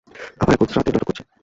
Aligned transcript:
আবার 0.41 0.53
এখন 0.53 0.67
শ্রাদ্ধের 0.67 0.93
নাটক 0.95 1.07
করছেন। 1.09 1.25